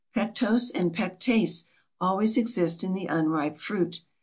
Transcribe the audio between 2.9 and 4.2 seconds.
the unripe fruit.